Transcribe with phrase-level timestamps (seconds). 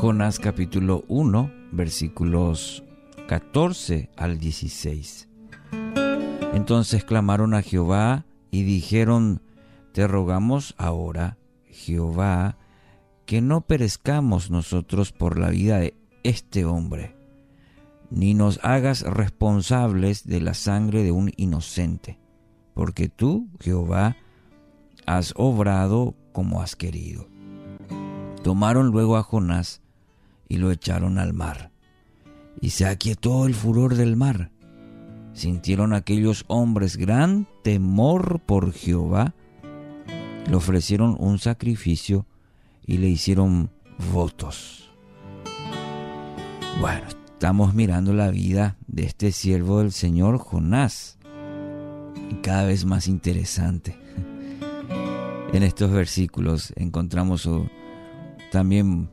[0.00, 2.82] Jonás capítulo 1, versículos
[3.28, 5.28] 14 al 16.
[6.54, 9.42] Entonces clamaron a Jehová y dijeron,
[9.92, 11.36] Te rogamos ahora,
[11.66, 12.56] Jehová,
[13.26, 17.14] que no perezcamos nosotros por la vida de este hombre,
[18.08, 22.18] ni nos hagas responsables de la sangre de un inocente,
[22.72, 24.16] porque tú, Jehová,
[25.04, 27.28] has obrado como has querido.
[28.42, 29.82] Tomaron luego a Jonás
[30.50, 31.70] y lo echaron al mar,
[32.60, 34.50] y se aquietó el furor del mar.
[35.32, 39.34] Sintieron aquellos hombres gran temor por Jehová,
[40.48, 42.26] le ofrecieron un sacrificio
[42.84, 43.70] y le hicieron
[44.12, 44.90] votos.
[46.80, 51.16] Bueno, estamos mirando la vida de este siervo del Señor Jonás,
[52.28, 53.96] y cada vez más interesante.
[55.52, 57.48] En estos versículos encontramos
[58.50, 59.10] también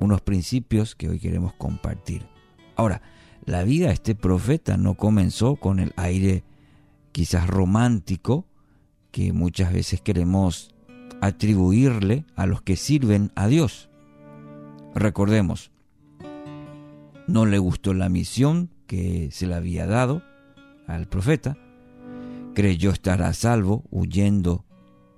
[0.00, 2.26] unos principios que hoy queremos compartir.
[2.74, 3.02] Ahora,
[3.44, 6.42] la vida de este profeta no comenzó con el aire
[7.12, 8.46] quizás romántico
[9.10, 10.74] que muchas veces queremos
[11.20, 13.90] atribuirle a los que sirven a Dios.
[14.94, 15.70] Recordemos,
[17.26, 20.22] no le gustó la misión que se le había dado
[20.86, 21.56] al profeta,
[22.54, 24.64] creyó estar a salvo huyendo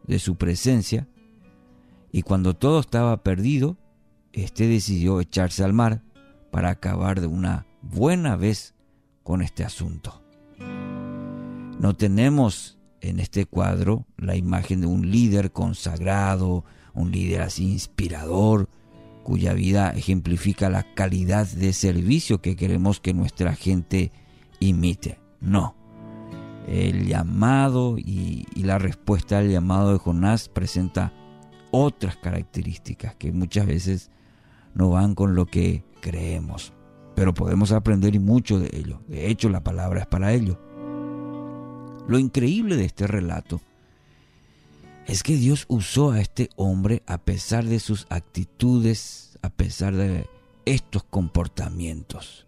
[0.07, 1.09] de su presencia,
[2.11, 3.79] y cuando todo estaba perdido,
[4.33, 6.03] éste decidió echarse al mar
[6.51, 8.75] para acabar de una buena vez
[9.23, 10.23] con este asunto.
[11.79, 18.69] No tenemos en este cuadro la imagen de un líder consagrado, un líder así inspirador,
[19.25, 24.13] cuya vida ejemplifica la calidad de servicio que queremos que nuestra gente
[24.61, 25.19] imite.
[25.41, 25.75] No,
[26.69, 31.13] el llamado y, la respuesta al llamado de Jonás presenta
[31.73, 34.11] otras características que muchas veces
[34.75, 36.73] no van con lo que creemos.
[37.17, 39.01] Pero podemos aprender mucho de ello.
[39.09, 40.61] De hecho, la palabra es para ello.
[42.07, 43.61] Lo increíble de este relato
[45.07, 50.27] es que Dios usó a este hombre a pesar de sus actitudes, a pesar de
[50.65, 52.47] estos comportamientos.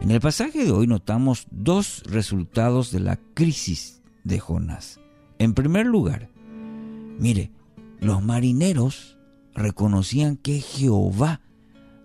[0.00, 4.98] En el pasaje de hoy notamos dos resultados de la crisis de Jonás.
[5.38, 6.28] En primer lugar,
[7.18, 7.52] mire,
[8.02, 9.16] los marineros
[9.54, 11.40] reconocían que Jehová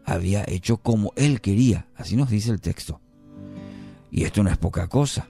[0.06, 3.02] había hecho como él quería, así nos dice el texto.
[4.12, 5.28] Y esto no es poca cosa.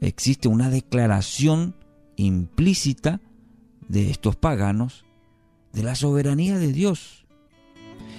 [0.00, 1.76] Existe una declaración
[2.16, 3.20] implícita
[3.88, 5.04] de estos paganos
[5.72, 7.26] de la soberanía de Dios.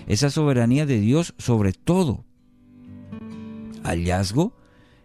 [0.06, 2.26] Esa soberanía de Dios sobre todo,
[3.84, 4.54] hallazgo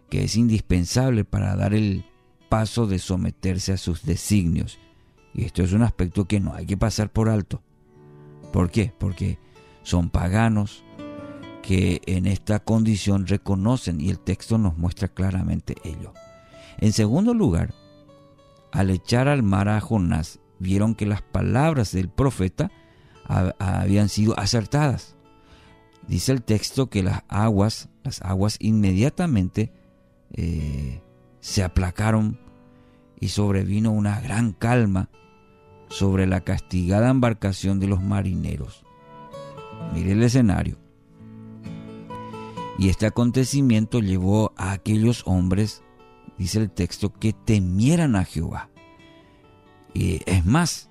[0.09, 2.05] que es indispensable para dar el
[2.49, 4.77] paso de someterse a sus designios.
[5.33, 7.61] Y esto es un aspecto que no hay que pasar por alto.
[8.51, 8.93] ¿Por qué?
[8.97, 9.39] Porque
[9.81, 10.83] son paganos
[11.63, 16.13] que en esta condición reconocen y el texto nos muestra claramente ello.
[16.77, 17.73] En segundo lugar,
[18.71, 22.71] al echar al mar a Jonás, vieron que las palabras del profeta
[23.25, 25.15] habían sido acertadas.
[26.07, 29.71] Dice el texto que las aguas, las aguas inmediatamente
[30.33, 31.01] eh,
[31.39, 32.39] se aplacaron
[33.19, 35.09] y sobrevino una gran calma
[35.93, 38.83] sobre la castigada embarcación de los marineros.
[39.93, 40.77] Mire el escenario.
[42.79, 45.83] Y este acontecimiento llevó a aquellos hombres,
[46.37, 48.69] dice el texto, que temieran a Jehová.
[49.93, 50.89] Y es más,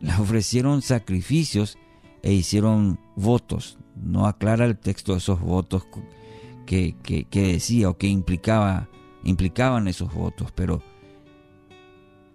[0.00, 1.78] le ofrecieron sacrificios
[2.22, 5.86] e hicieron votos no aclara el texto esos votos
[6.66, 6.94] que,
[7.32, 8.88] decía o que implicaba,
[9.24, 10.82] implicaban esos votos, pero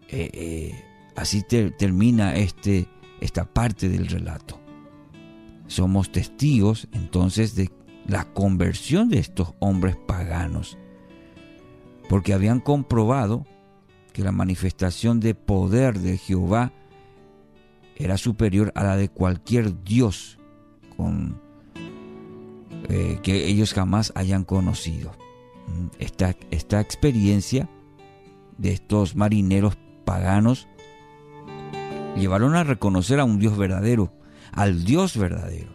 [0.09, 0.83] eh, eh,
[1.15, 2.87] así termina este,
[3.21, 4.59] esta parte del relato.
[5.67, 7.71] Somos testigos entonces de
[8.07, 10.77] la conversión de estos hombres paganos,
[12.09, 13.45] porque habían comprobado
[14.13, 16.71] que la manifestación de poder de Jehová
[17.95, 20.37] era superior a la de cualquier Dios
[20.95, 21.41] con
[22.89, 25.11] eh, que ellos jamás hayan conocido.
[25.67, 27.69] Mm, esta, esta experiencia
[28.57, 30.67] de estos marineros paganos
[32.15, 34.13] llevaron a reconocer a un Dios verdadero,
[34.51, 35.71] al Dios verdadero.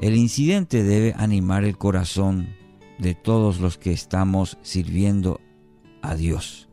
[0.00, 2.54] El incidente debe animar el corazón
[2.98, 5.40] de todos los que estamos sirviendo
[6.02, 6.68] a Dios.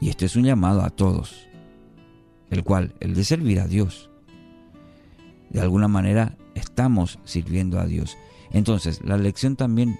[0.00, 1.46] Y este es un llamado a todos,
[2.50, 4.10] el cual, el de servir a Dios.
[5.50, 8.16] De alguna manera estamos sirviendo a Dios.
[8.50, 9.98] Entonces, la lección también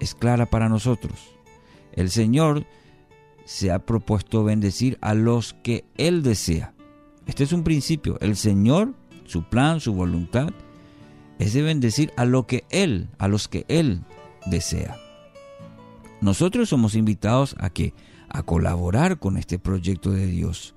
[0.00, 1.36] es clara para nosotros.
[1.92, 2.66] El Señor
[3.44, 6.74] se ha propuesto bendecir a los que Él desea.
[7.26, 8.18] Este es un principio.
[8.20, 8.94] El Señor,
[9.24, 10.50] su plan, su voluntad,
[11.38, 14.02] es de bendecir a lo que Él, a los que Él
[14.46, 14.96] desea.
[16.20, 17.94] Nosotros somos invitados a que
[18.28, 20.74] a colaborar con este proyecto de Dios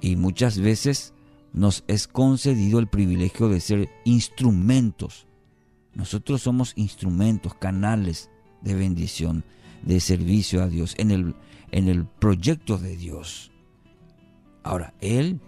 [0.00, 1.14] y muchas veces
[1.52, 5.26] nos es concedido el privilegio de ser instrumentos.
[5.94, 9.44] Nosotros somos instrumentos, canales de bendición,
[9.82, 11.34] de servicio a Dios en el,
[11.70, 13.52] en el proyecto de Dios.
[14.62, 15.40] Ahora, Él,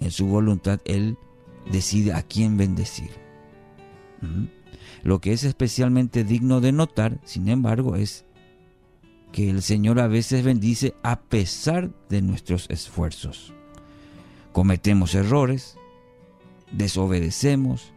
[0.00, 1.16] en su voluntad, Él
[1.70, 3.10] decide a quién bendecir.
[5.02, 8.24] Lo que es especialmente digno de notar, sin embargo, es
[9.32, 13.52] que el Señor a veces bendice a pesar de nuestros esfuerzos.
[14.52, 15.76] Cometemos errores,
[16.70, 17.92] desobedecemos,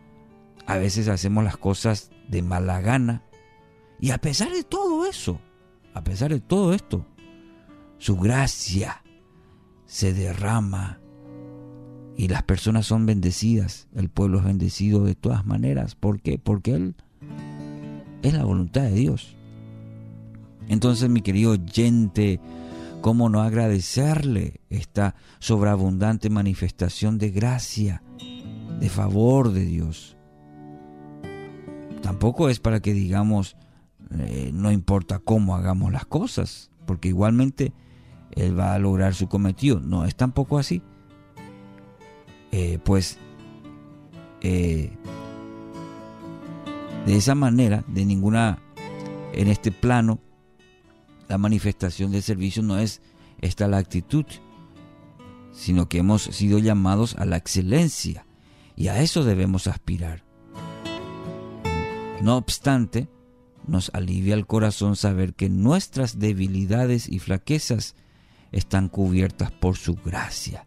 [0.65, 3.21] a veces hacemos las cosas de mala gana.
[3.99, 5.39] Y a pesar de todo eso,
[5.95, 7.05] a pesar de todo esto,
[7.97, 9.01] su gracia
[9.85, 10.99] se derrama
[12.17, 15.95] y las personas son bendecidas, el pueblo es bendecido de todas maneras.
[15.95, 16.37] ¿Por qué?
[16.37, 16.95] Porque Él
[18.21, 19.37] es la voluntad de Dios.
[20.67, 22.41] Entonces, mi querido oyente,
[23.01, 28.03] ¿cómo no agradecerle esta sobreabundante manifestación de gracia,
[28.81, 30.17] de favor de Dios?
[32.01, 33.55] Tampoco es para que digamos,
[34.11, 37.73] eh, no importa cómo hagamos las cosas, porque igualmente
[38.31, 39.79] Él va a lograr su cometido.
[39.79, 40.81] No es tampoco así.
[42.51, 43.17] Eh, pues
[44.41, 44.91] eh,
[47.05, 48.59] de esa manera, de ninguna,
[49.33, 50.19] en este plano,
[51.27, 53.01] la manifestación del servicio no es
[53.41, 54.25] esta la actitud,
[55.51, 58.25] sino que hemos sido llamados a la excelencia
[58.75, 60.23] y a eso debemos aspirar.
[62.21, 63.07] No obstante,
[63.67, 67.95] nos alivia el corazón saber que nuestras debilidades y flaquezas
[68.51, 70.65] están cubiertas por su gracia.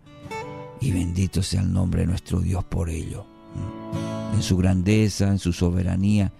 [0.80, 3.26] Y bendito sea el nombre de nuestro Dios por ello.
[4.34, 6.32] En su grandeza, en su soberanía,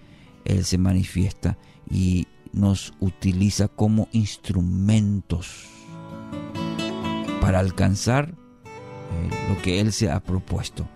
[0.45, 1.57] Él se manifiesta
[1.89, 5.65] y nos utiliza como instrumentos
[7.41, 8.35] para alcanzar
[8.65, 10.87] eh, lo que Él se ha propuesto.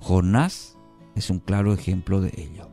[0.00, 0.76] Jonás
[1.14, 2.71] es un claro ejemplo de ello.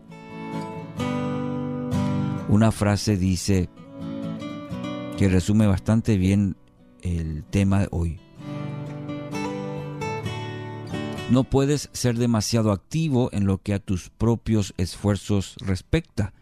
[2.49, 3.69] Una frase dice
[5.19, 6.57] que resume bastante bien
[7.03, 8.19] el tema de hoy.
[11.29, 16.33] No puedes ser demasiado activo en lo que a tus propios esfuerzos respecta.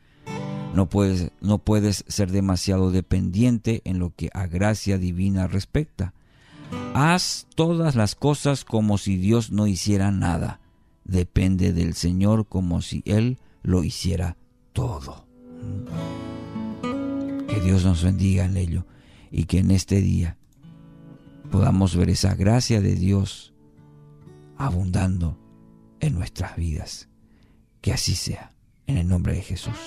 [0.74, 6.14] No puedes, no puedes ser demasiado dependiente en lo que a gracia divina respecta.
[6.94, 10.62] Haz todas las cosas como si Dios no hiciera nada.
[11.04, 14.38] Depende del Señor como si Él lo hiciera
[14.72, 15.27] todo.
[17.48, 18.86] Que Dios nos bendiga en ello
[19.32, 20.38] y que en este día
[21.52, 23.54] podamos ver esa gracia de Dios
[24.58, 25.40] abundando
[26.00, 27.10] en nuestras vidas.
[27.82, 28.54] Que así sea,
[28.86, 29.78] en el nombre de Jesús.